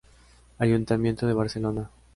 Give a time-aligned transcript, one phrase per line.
[0.57, 1.91] Ayuntamiento de Barcelona.